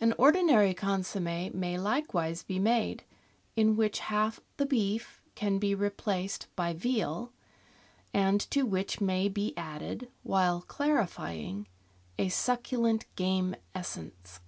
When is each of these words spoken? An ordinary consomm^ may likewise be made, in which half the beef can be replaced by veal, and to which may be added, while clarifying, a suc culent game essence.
An 0.00 0.12
ordinary 0.18 0.74
consomm^ 0.74 1.54
may 1.54 1.78
likewise 1.78 2.42
be 2.42 2.58
made, 2.58 3.04
in 3.54 3.76
which 3.76 4.00
half 4.00 4.40
the 4.56 4.66
beef 4.66 5.22
can 5.36 5.60
be 5.60 5.72
replaced 5.72 6.48
by 6.56 6.72
veal, 6.72 7.32
and 8.12 8.40
to 8.50 8.64
which 8.66 9.00
may 9.00 9.28
be 9.28 9.56
added, 9.56 10.10
while 10.24 10.62
clarifying, 10.62 11.68
a 12.18 12.28
suc 12.28 12.64
culent 12.64 13.04
game 13.14 13.54
essence. 13.72 14.40